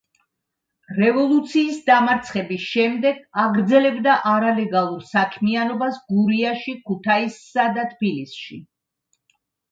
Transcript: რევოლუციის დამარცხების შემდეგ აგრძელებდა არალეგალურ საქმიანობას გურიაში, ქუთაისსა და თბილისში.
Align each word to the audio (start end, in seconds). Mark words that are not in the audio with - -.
რევოლუციის 0.99 1.75
დამარცხების 1.89 2.63
შემდეგ 2.69 3.19
აგრძელებდა 3.43 4.15
არალეგალურ 4.31 5.03
საქმიანობას 5.09 5.99
გურიაში, 6.13 6.73
ქუთაისსა 6.89 7.67
და 7.77 7.85
თბილისში. 7.93 8.59